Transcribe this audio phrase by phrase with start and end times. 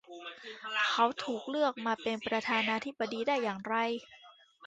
[0.91, 3.75] เขาถูกเลือกมาเป็นประธานาธิบดีได้อย่างไร?